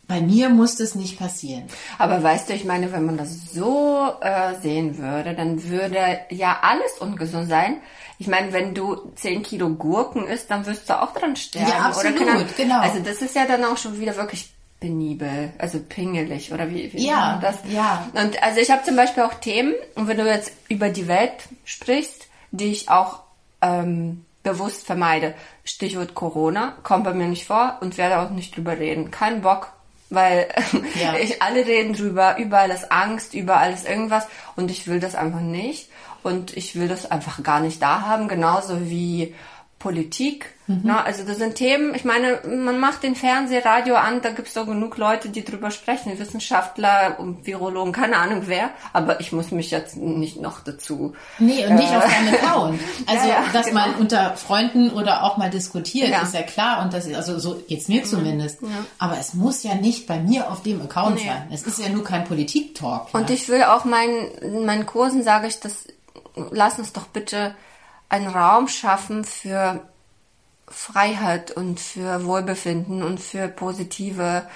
[0.08, 1.64] Bei mir muss das nicht passieren.
[1.98, 6.60] Aber weißt du, ich meine, wenn man das so äh, sehen würde, dann würde ja
[6.62, 7.78] alles ungesund sein.
[8.18, 11.68] Ich meine, wenn du 10 Kilo Gurken isst, dann wirst du auch dran sterben.
[11.68, 12.80] Ja, absolut, oder genau.
[12.80, 17.06] Also das ist ja dann auch schon wieder wirklich penibel, also pingelig oder wie, wie
[17.06, 17.56] Ja, das?
[17.68, 18.08] ja.
[18.12, 21.32] Und also ich habe zum Beispiel auch Themen, und wenn du jetzt über die Welt
[21.64, 23.20] sprichst, die ich auch
[23.62, 25.34] ähm, bewusst vermeide.
[25.64, 29.10] Stichwort Corona, kommt bei mir nicht vor und werde auch nicht drüber reden.
[29.10, 29.72] Kein Bock,
[30.08, 30.46] weil
[31.02, 31.16] ja.
[31.16, 35.40] ich, alle reden drüber, überall ist Angst, überall ist irgendwas und ich will das einfach
[35.40, 35.88] nicht
[36.22, 39.34] und ich will das einfach gar nicht da haben, genauso wie
[39.80, 40.54] Politik.
[40.68, 40.80] Mhm.
[40.82, 44.48] Na, also das sind Themen, ich meine, man macht den Fernseher, Radio an, da gibt
[44.48, 49.30] es doch genug Leute, die drüber sprechen, Wissenschaftler und Virologen, keine Ahnung wer, aber ich
[49.30, 51.14] muss mich jetzt nicht noch dazu.
[51.38, 52.80] Nee, und nicht äh, auf deinen Account.
[53.06, 53.80] Also, ja, ja, dass genau.
[53.80, 56.22] man unter Freunden oder auch mal diskutiert, ja.
[56.22, 58.06] ist ja klar und das ist, also so geht's mir mhm.
[58.06, 58.58] zumindest.
[58.98, 61.26] Aber es muss ja nicht bei mir auf dem Account nee.
[61.26, 61.48] sein.
[61.52, 63.14] Es ist ja nur kein Politik-Talk.
[63.14, 65.86] Und ich will auch meinen, meinen Kursen sage ich, das,
[66.50, 67.54] lass uns doch bitte
[68.08, 69.82] einen Raum schaffen für
[70.68, 74.46] Freiheit und für Wohlbefinden und für positive,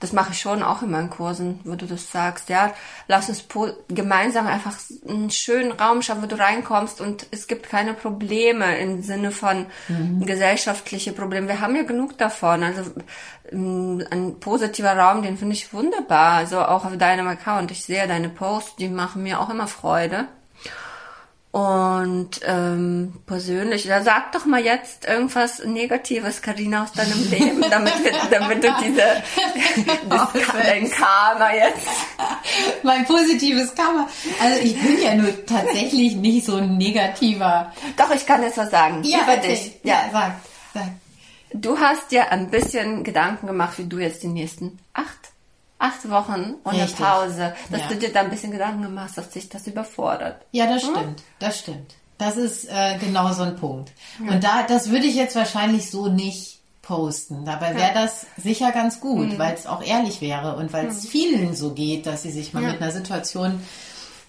[0.00, 2.72] das mache ich schon auch in meinen Kursen, wo du das sagst, ja,
[3.06, 3.44] lass uns
[3.88, 4.76] gemeinsam einfach
[5.06, 9.66] einen schönen Raum schaffen, wo du reinkommst und es gibt keine Probleme im Sinne von
[9.88, 10.24] mhm.
[10.24, 11.48] gesellschaftliche Probleme.
[11.48, 12.90] Wir haben ja genug davon, also
[13.52, 17.72] mm, ein positiver Raum, den finde ich wunderbar, also auch auf deinem Account.
[17.72, 20.28] Ich sehe deine Posts, die machen mir auch immer Freude.
[21.58, 27.94] Und ähm, persönlich, da sag doch mal jetzt irgendwas Negatives, Karina, aus deinem Leben, damit,
[28.04, 29.02] wir, damit du diese
[30.62, 31.88] dein Karma jetzt.
[32.84, 34.06] Mein positives Karma.
[34.40, 37.72] Also ich bin ja nur tatsächlich nicht so ein negativer.
[37.96, 39.02] Doch, ich kann jetzt was sagen.
[39.02, 39.80] Ja, über dich.
[39.82, 40.32] Ja, ja sag,
[40.74, 40.88] sag.
[41.54, 45.17] Du hast dir ein bisschen Gedanken gemacht, wie du jetzt die nächsten acht
[45.78, 46.98] acht Wochen ohne Richtig.
[46.98, 47.88] Pause, dass ja.
[47.88, 50.44] du dir da ein bisschen Gedanken gemacht hast, dass dich das überfordert.
[50.52, 50.90] Ja, das hm?
[50.94, 51.94] stimmt, das stimmt.
[52.18, 53.92] Das ist äh, genau so ein Punkt.
[54.24, 54.32] Ja.
[54.32, 57.44] Und da, das würde ich jetzt wahrscheinlich so nicht posten.
[57.44, 59.38] Dabei wäre das sicher ganz gut, mhm.
[59.38, 61.08] weil es auch ehrlich wäre und weil es mhm.
[61.08, 62.72] vielen so geht, dass sie sich mal ja.
[62.72, 63.60] mit einer Situation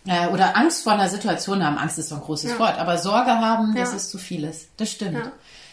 [0.05, 1.77] äh, oder Angst vor einer Situation haben.
[1.77, 4.67] Angst ist so ein großes Wort, aber Sorge haben, das ist zu vieles.
[4.77, 5.31] Das stimmt.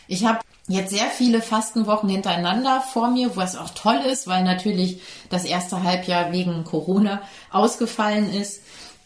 [0.08, 5.00] Ich habe jetzt sehr viele Fastenwochen hintereinander vor mir, was auch toll ist, weil natürlich
[5.30, 8.62] das erste Halbjahr wegen Corona ausgefallen ist.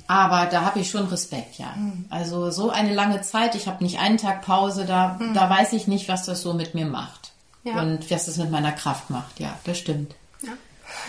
[0.06, 1.72] Aber da habe ich schon Respekt, ja.
[1.76, 2.06] Mhm.
[2.10, 5.34] Also so eine lange Zeit, ich habe nicht einen Tag Pause, da, mhm.
[5.34, 7.30] da weiß ich nicht, was das so mit mir macht.
[7.62, 7.80] Ja.
[7.80, 10.16] Und was das mit meiner Kraft macht, ja, das stimmt.
[10.42, 10.52] Ja.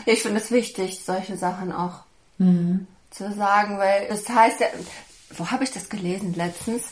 [0.05, 2.01] Ich finde es wichtig, solche Sachen auch
[2.37, 2.85] mhm.
[3.09, 4.67] zu sagen, weil das heißt ja,
[5.35, 6.83] wo habe ich das gelesen letztens?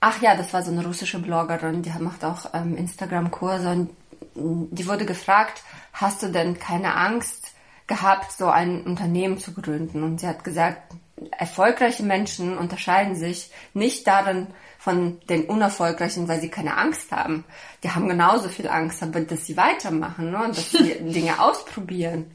[0.00, 3.90] Ach ja, das war so eine russische Bloggerin, die macht auch ähm, Instagram-Kurse und
[4.34, 7.52] die wurde gefragt, hast du denn keine Angst
[7.88, 10.04] gehabt, so ein Unternehmen zu gründen?
[10.04, 10.94] Und sie hat gesagt,
[11.36, 17.44] erfolgreiche Menschen unterscheiden sich nicht darin von den unerfolgreichen, weil sie keine Angst haben.
[17.82, 20.44] Die haben genauso viel Angst, aber dass sie weitermachen ne?
[20.44, 22.30] und dass sie Dinge ausprobieren.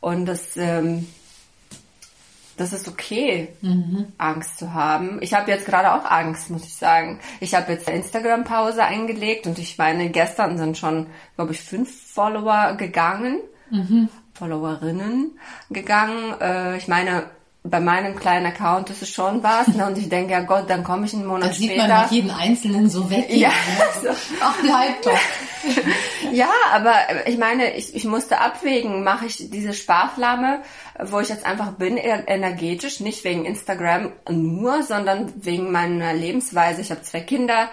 [0.00, 1.06] Und das ähm,
[2.56, 4.12] das ist okay, mhm.
[4.18, 5.18] Angst zu haben.
[5.22, 7.20] Ich habe jetzt gerade auch Angst, muss ich sagen.
[7.40, 12.12] Ich habe jetzt eine Instagram-Pause eingelegt und ich meine, gestern sind schon, glaube ich, fünf
[12.12, 13.40] Follower gegangen,
[13.70, 14.08] mhm.
[14.34, 15.38] Followerinnen
[15.70, 16.40] gegangen.
[16.40, 17.24] Äh, ich meine,
[17.66, 19.86] bei meinem kleinen Account ist es schon was, ne?
[19.86, 21.72] Und ich denke, ja Gott, dann komme ich einen Monat später.
[21.72, 23.26] sieht man jeden Einzelnen so weg.
[23.30, 23.50] Ja.
[24.02, 24.10] So.
[24.42, 25.18] Ach, bleib doch.
[26.32, 26.92] ja, aber
[27.26, 30.60] ich meine, ich, ich musste abwägen, mache ich diese Sparflamme,
[31.04, 36.82] wo ich jetzt einfach bin, energetisch, nicht wegen Instagram nur, sondern wegen meiner Lebensweise.
[36.82, 37.70] Ich habe zwei Kinder,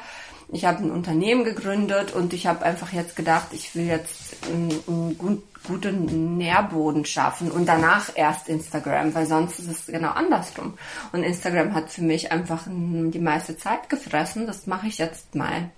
[0.53, 4.71] ich habe ein Unternehmen gegründet und ich habe einfach jetzt gedacht, ich will jetzt einen,
[5.19, 10.77] einen guten Nährboden schaffen und danach erst Instagram, weil sonst ist es genau andersrum.
[11.11, 14.47] Und Instagram hat für mich einfach die meiste Zeit gefressen.
[14.47, 15.69] Das mache ich jetzt mal.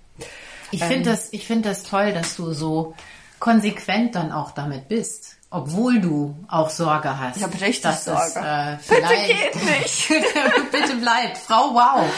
[0.70, 2.94] Ich ähm, finde das, ich finde das toll, dass du so
[3.38, 7.36] konsequent dann auch damit bist obwohl du auch Sorge hast.
[7.36, 8.22] Ich habe richtig dass Sorge.
[8.26, 10.08] Es, äh, Bitte geht nicht.
[10.72, 12.10] Bitte bleib, Frau Wow.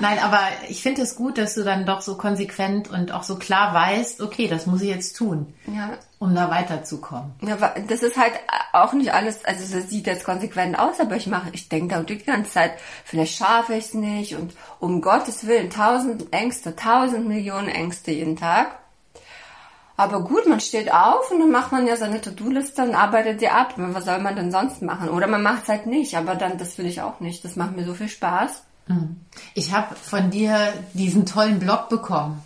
[0.00, 3.36] Nein, aber ich finde es gut, dass du dann doch so konsequent und auch so
[3.36, 5.90] klar weißt, okay, das muss ich jetzt tun, ja.
[6.18, 7.34] um da weiterzukommen.
[7.42, 8.32] Ja, das ist halt
[8.72, 12.02] auch nicht alles, also das sieht jetzt konsequent aus, aber ich mache, ich denke da
[12.02, 12.72] die ganze Zeit,
[13.04, 18.34] vielleicht schaffe ich es nicht und um Gottes Willen, tausend Ängste, tausend Millionen Ängste jeden
[18.34, 18.79] Tag.
[20.00, 23.50] Aber gut, man steht auf und dann macht man ja seine To-Do-Liste und arbeitet die
[23.50, 23.74] ab.
[23.76, 25.10] Was soll man denn sonst machen?
[25.10, 27.44] Oder man macht es halt nicht, aber dann, das will ich auch nicht.
[27.44, 28.62] Das macht mir so viel Spaß.
[28.86, 29.20] Hm.
[29.52, 32.42] Ich habe von dir diesen tollen Blog bekommen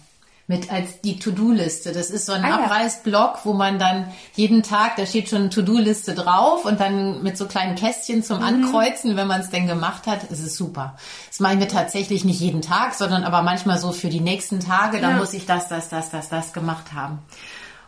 [0.46, 1.92] mit als die To-Do-Liste.
[1.92, 5.50] Das ist so ein ah, Abreißblock, wo man dann jeden Tag, da steht schon eine
[5.50, 8.44] To-Do-Liste drauf und dann mit so kleinen Kästchen zum mhm.
[8.44, 10.96] Ankreuzen, wenn man es denn gemacht hat, ist es super.
[11.28, 14.61] Das mache ich mir tatsächlich nicht jeden Tag, sondern aber manchmal so für die nächsten
[14.61, 15.16] Tage, da ja.
[15.16, 17.20] muss ich das, das, das, das, das gemacht haben.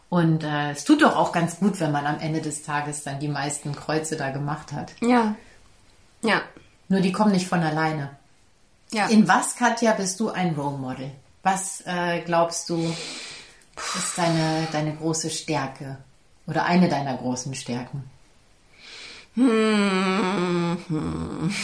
[0.08, 3.20] Und äh, es tut doch auch ganz gut, wenn man am Ende des Tages dann
[3.20, 4.92] die meisten Kreuze da gemacht hat.
[5.00, 5.34] Ja.
[6.22, 6.40] Ja.
[6.88, 8.10] Nur die kommen nicht von alleine.
[8.92, 9.08] Ja.
[9.08, 11.10] In was, Katja, bist du ein Role Model?
[11.46, 12.92] Was äh, glaubst du
[13.76, 15.96] ist deine, deine große Stärke
[16.48, 18.02] oder eine deiner großen Stärken?
[19.36, 21.54] Hm, hm.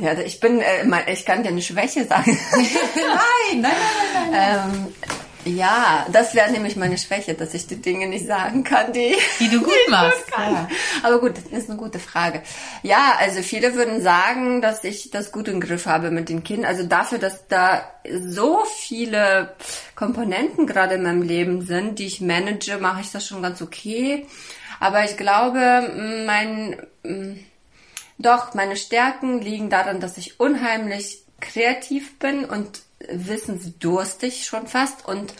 [0.00, 2.36] Ja, ich bin, äh, ich kann dir eine Schwäche sagen.
[2.56, 3.72] nein, nein, nein,
[4.14, 4.72] nein, nein.
[4.74, 5.13] Ähm,
[5.44, 9.48] ja, das wäre nämlich meine Schwäche, dass ich die Dinge nicht sagen kann, die, die
[9.48, 10.24] du gut machst.
[10.30, 10.68] Ja.
[11.02, 12.42] Aber gut, das ist eine gute Frage.
[12.82, 16.70] Ja, also viele würden sagen, dass ich das gut im Griff habe mit den Kindern.
[16.70, 19.54] Also dafür, dass da so viele
[19.94, 24.26] Komponenten gerade in meinem Leben sind, die ich manage, mache ich das schon ganz okay.
[24.80, 26.76] Aber ich glaube, mein,
[28.18, 35.34] doch, meine Stärken liegen darin, dass ich unheimlich kreativ bin und wissensdurstig schon fast und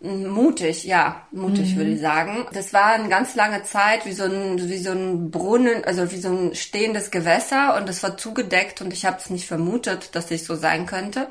[0.00, 1.76] mutig, ja, mutig mhm.
[1.76, 2.46] würde ich sagen.
[2.52, 6.18] Das war eine ganz lange Zeit wie so ein wie so ein Brunnen, also wie
[6.18, 10.30] so ein stehendes Gewässer und es war zugedeckt und ich habe es nicht vermutet, dass
[10.30, 11.28] ich so sein könnte.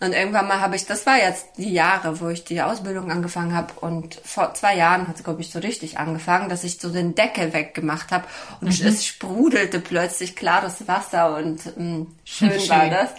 [0.00, 3.54] Und irgendwann mal habe ich, das war jetzt die Jahre, wo ich die Ausbildung angefangen
[3.54, 6.90] habe und vor zwei Jahren hat es glaube ich so richtig angefangen, dass ich so
[6.90, 8.26] den Deckel weggemacht habe
[8.60, 8.86] und mhm.
[8.86, 13.10] es sprudelte plötzlich klares Wasser und mh, mm, schön, schön war das.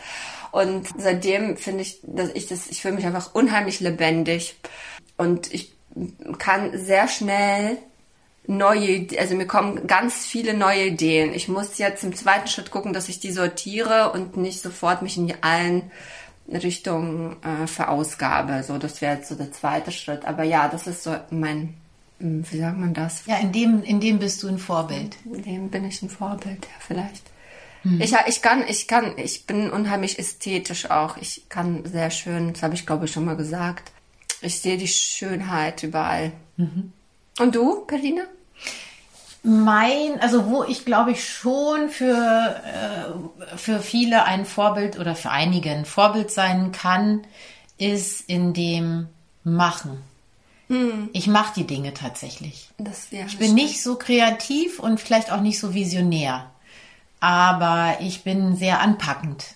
[0.56, 4.56] Und seitdem finde ich, dass ich das, ich fühle mich einfach unheimlich lebendig.
[5.18, 5.74] Und ich
[6.38, 7.78] kann sehr schnell
[8.48, 11.34] neue, also mir kommen ganz viele neue Ideen.
[11.34, 15.18] Ich muss jetzt im zweiten Schritt gucken, dass ich die sortiere und nicht sofort mich
[15.18, 15.91] in allen
[16.48, 18.63] Richtungen äh, verausgabe.
[18.63, 20.24] So, das wäre jetzt so der zweite Schritt.
[20.24, 21.74] Aber ja, das ist so mein,
[22.20, 23.26] wie sagt man das?
[23.26, 25.18] Ja, in dem, in dem bist du ein Vorbild.
[25.26, 27.35] In dem bin ich ein Vorbild, ja, vielleicht.
[27.86, 28.02] Mhm.
[28.02, 31.17] Ich, ich kann, ich kann, ich bin unheimlich ästhetisch auch.
[31.17, 33.91] Ich kann sehr schön, das habe ich glaube ich schon mal gesagt.
[34.41, 36.34] Ich sehe die Schönheit überall.
[36.58, 36.91] Mhm.
[37.39, 38.24] Und du, Karina?
[39.43, 45.30] Mein, also wo ich glaube ich schon für, äh, für viele ein Vorbild oder für
[45.30, 47.21] einige ein Vorbild sein kann,
[47.78, 49.08] ist in dem
[49.43, 50.02] Machen.
[50.69, 51.12] Hm.
[51.13, 52.69] Ich mache die Dinge tatsächlich.
[52.80, 53.54] Das, ja, ich bin stimmt.
[53.54, 56.50] nicht so kreativ und vielleicht auch nicht so visionär
[57.19, 59.56] aber ich bin sehr anpackend.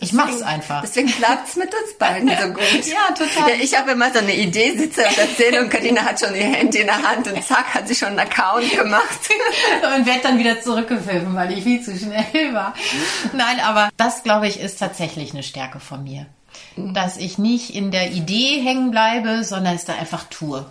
[0.00, 0.82] Ich deswegen, mach's einfach.
[0.82, 2.86] Deswegen klappt's mit uns beiden so gut.
[2.86, 3.50] ja, total.
[3.50, 6.46] Ja, ich habe immer so eine Idee, sitze und erzähle und Karina hat schon ihr
[6.46, 9.20] Handy in der Hand und zack, hat sie schon einen Account gemacht.
[9.96, 12.74] und werde dann wieder zurückgepfiffen, weil ich viel zu schnell war.
[13.32, 16.26] Nein, aber das, glaube ich, ist tatsächlich eine Stärke von mir.
[16.76, 20.66] Dass ich nicht in der Idee hängen bleibe, sondern es da einfach tue.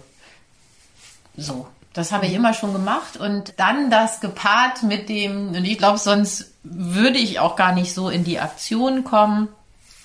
[1.37, 1.67] So.
[1.93, 5.99] Das habe ich immer schon gemacht und dann das gepaart mit dem, und ich glaube,
[5.99, 9.49] sonst würde ich auch gar nicht so in die Aktion kommen,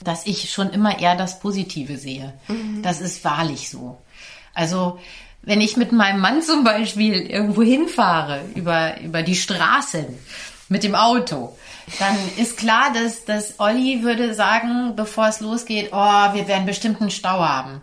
[0.04, 2.34] dass ich schon immer eher das Positive sehe.
[2.46, 2.82] Mhm.
[2.82, 3.96] Das ist wahrlich so.
[4.52, 4.98] Also,
[5.42, 10.06] wenn ich mit meinem Mann zum Beispiel irgendwo hinfahre, über, über die Straßen
[10.68, 11.56] mit dem Auto,
[11.98, 17.00] dann ist klar, dass, dass Olli würde sagen, bevor es losgeht, oh, wir werden bestimmt
[17.00, 17.80] einen Stau haben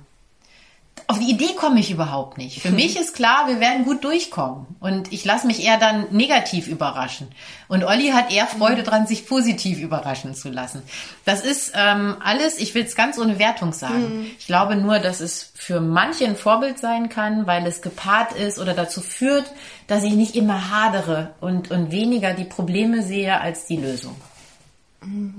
[1.08, 2.62] auf die Idee komme ich überhaupt nicht.
[2.62, 4.65] Für mich ist klar, wir werden gut durchkommen.
[4.80, 7.28] Und ich lasse mich eher dann negativ überraschen.
[7.68, 10.84] Und Olli hat eher Freude dran, sich positiv überraschen zu lassen.
[11.26, 14.20] Das ist ähm, alles, ich will es ganz ohne Wertung sagen.
[14.20, 14.26] Mhm.
[14.38, 18.60] Ich glaube nur, dass es für manche ein Vorbild sein kann, weil es gepaart ist
[18.60, 19.52] oder dazu führt,
[19.88, 24.15] dass ich nicht immer hadere und, und weniger die Probleme sehe als die Lösung.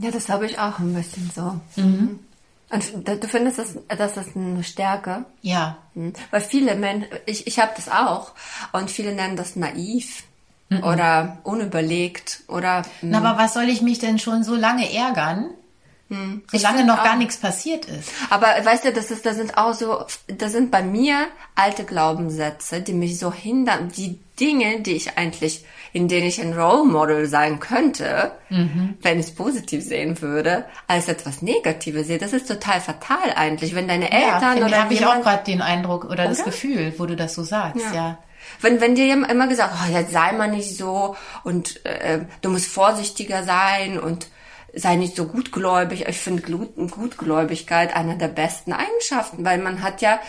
[0.01, 1.61] Ja, das habe ich auch ein bisschen so.
[1.81, 2.21] Mhm.
[2.69, 5.25] Und du findest, das, das ist eine Stärke?
[5.41, 5.79] Ja.
[5.95, 6.13] Hm.
[6.31, 8.33] Weil viele Menschen, ich, ich habe das auch,
[8.73, 10.25] und viele nennen das naiv
[10.69, 10.83] mhm.
[10.83, 12.83] oder unüberlegt oder.
[13.03, 15.51] Na, aber was soll ich mich denn schon so lange ärgern?
[16.09, 16.43] Hm.
[16.53, 18.11] Solange noch auch, gar nichts passiert ist.
[18.31, 21.27] Aber weißt du, das ist, da sind auch so, da sind bei mir
[21.57, 25.65] alte Glaubenssätze, die mich so hindern, die Dinge, die ich eigentlich,
[25.97, 28.99] in denen ich ein Role Model sein könnte, mhm.
[29.01, 32.19] wenn ich es positiv sehen würde, als etwas Negatives sehe.
[32.19, 35.63] Das ist total fatal eigentlich, wenn deine Eltern ja, oder habe ich auch gerade den
[35.63, 37.95] Eindruck oder, oder, das Gefühl, wo du das so sagst, ja.
[37.95, 38.19] ja.
[38.61, 42.67] Wenn, wenn dir immer gesagt, oh, jetzt sei mal nicht so und äh, du musst
[42.67, 44.29] vorsichtiger sein und
[44.75, 46.07] sei nicht so gutgläubig.
[46.07, 50.21] Ich finde Gutgläubigkeit einer der besten Eigenschaften, weil man hat ja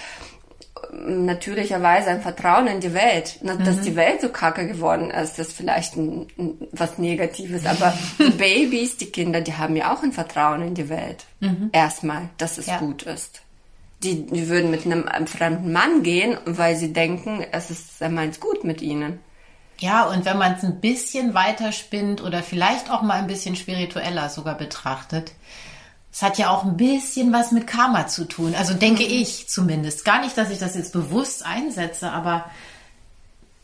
[0.91, 3.39] natürlicherweise ein Vertrauen in die Welt.
[3.41, 3.81] Dass mhm.
[3.83, 7.65] die Welt so kacke geworden ist, ist vielleicht ein, ein, was Negatives.
[7.65, 11.25] Aber die Babys, die Kinder, die haben ja auch ein Vertrauen in die Welt.
[11.39, 11.69] Mhm.
[11.71, 12.77] Erstmal, dass es ja.
[12.77, 13.41] gut ist.
[14.03, 18.09] Die, die würden mit einem, einem fremden Mann gehen, weil sie denken, es ist, er
[18.09, 19.19] meint's gut mit ihnen.
[19.79, 23.55] Ja, und wenn man es ein bisschen weiter spinnt oder vielleicht auch mal ein bisschen
[23.55, 25.33] spiritueller sogar betrachtet,
[26.11, 28.55] es hat ja auch ein bisschen was mit Karma zu tun.
[28.55, 29.11] Also denke mhm.
[29.11, 30.05] ich zumindest.
[30.05, 32.49] Gar nicht, dass ich das jetzt bewusst einsetze, aber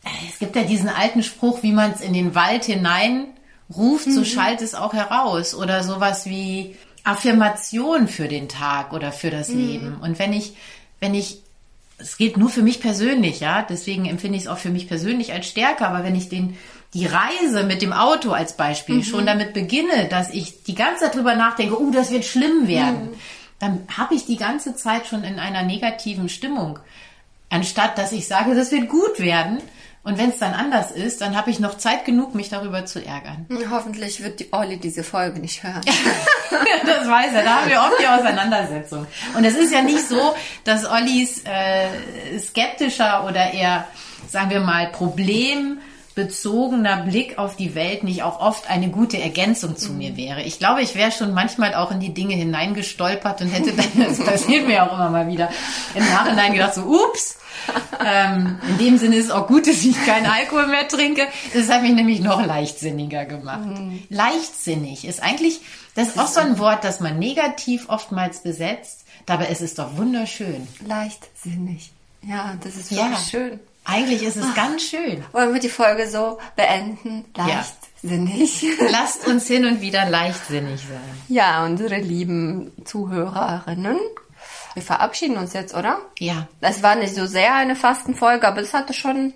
[0.04, 3.26] äh, es gibt ja diesen alten Spruch, wie man es in den Wald hinein
[3.74, 4.12] ruft, mhm.
[4.12, 5.54] so schallt es auch heraus.
[5.54, 9.98] Oder sowas wie, Affirmation für den Tag oder für das Leben.
[10.00, 10.54] Und wenn ich,
[11.00, 11.42] wenn ich,
[11.98, 15.32] es gilt nur für mich persönlich, ja, deswegen empfinde ich es auch für mich persönlich
[15.32, 16.56] als Stärke, aber wenn ich den,
[16.94, 21.16] die Reise mit dem Auto als Beispiel schon damit beginne, dass ich die ganze Zeit
[21.16, 23.08] drüber nachdenke, oh, das wird schlimm werden,
[23.58, 26.78] dann habe ich die ganze Zeit schon in einer negativen Stimmung.
[27.50, 29.58] Anstatt dass ich sage, das wird gut werden.
[30.04, 33.04] Und wenn es dann anders ist, dann habe ich noch Zeit genug, mich darüber zu
[33.04, 33.46] ärgern.
[33.70, 35.80] Hoffentlich wird die Olli diese Folge nicht hören.
[36.86, 39.06] das weiß er, da haben wir oft die Auseinandersetzung.
[39.34, 40.34] Und es ist ja nicht so,
[40.64, 43.88] dass Ollis äh, skeptischer oder eher,
[44.28, 44.92] sagen wir mal,
[46.14, 50.42] problembezogener Blick auf die Welt nicht auch oft eine gute Ergänzung zu mir wäre.
[50.42, 54.18] Ich glaube, ich wäre schon manchmal auch in die Dinge hineingestolpert und hätte dann, das
[54.24, 55.50] passiert mir auch immer mal wieder,
[55.94, 57.38] im Nachhinein gedacht so, ups,
[58.04, 61.26] ähm, in dem Sinne ist es auch gut, dass ich keinen Alkohol mehr trinke.
[61.52, 63.68] Das hat mich nämlich noch leichtsinniger gemacht.
[64.10, 65.60] Leichtsinnig ist eigentlich,
[65.94, 69.04] das ist auch so ein Wort, das man negativ oftmals besetzt.
[69.26, 70.66] Dabei ist es doch wunderschön.
[70.86, 71.90] Leichtsinnig.
[72.22, 73.04] Ja, das ist Ja.
[73.08, 73.60] wirklich schön.
[73.84, 75.22] Eigentlich ist es ganz schön.
[75.32, 77.24] Wollen wir die Folge so beenden?
[77.36, 78.64] Leichtsinnig.
[78.90, 81.00] Lasst uns hin und wieder leichtsinnig sein.
[81.28, 83.98] Ja, unsere lieben Zuhörerinnen.
[84.74, 85.98] Wir verabschieden uns jetzt, oder?
[86.18, 89.32] Ja, Es war nicht so sehr eine Fastenfolge, aber es hatte schon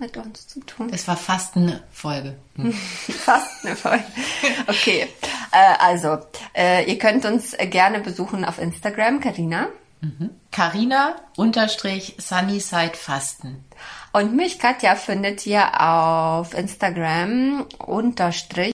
[0.00, 0.90] mit uns zu tun.
[0.92, 2.36] es war fast eine Folge.
[3.08, 4.04] Fast eine Folge.
[4.66, 5.08] Okay,
[5.52, 6.18] äh, also,
[6.56, 9.68] äh, ihr könnt uns gerne besuchen auf Instagram, Karina.
[10.50, 13.64] Carina unterstrich Sunnyside Fasten.
[14.12, 18.66] Und mich, Katja, findet ihr auf Instagram unterstrich